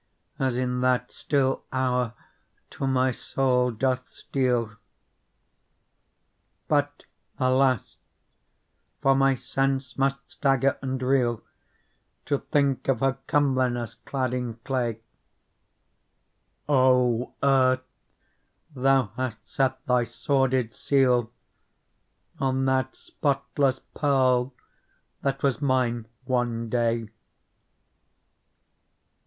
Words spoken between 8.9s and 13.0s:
for my sense must stagger and reel To think